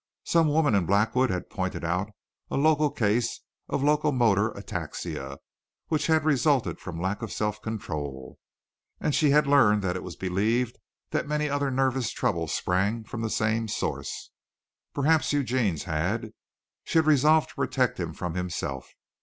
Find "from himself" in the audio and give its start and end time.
18.11-18.89